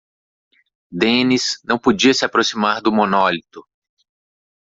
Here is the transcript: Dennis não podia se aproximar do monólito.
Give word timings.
Dennis 0.89 1.59
não 1.63 1.77
podia 1.77 2.11
se 2.11 2.25
aproximar 2.25 2.81
do 2.81 2.91
monólito. 2.91 3.63